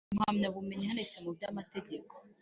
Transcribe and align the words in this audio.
impamyabumenyi 0.13 0.83
ihanitse 0.85 1.17
mu 1.23 1.29
by 1.35 1.43
amategeko 1.51 2.13